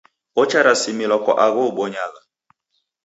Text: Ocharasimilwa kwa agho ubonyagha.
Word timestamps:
Ocharasimilwa 0.41 1.17
kwa 1.23 1.33
agho 1.45 1.61
ubonyagha. 1.71 2.21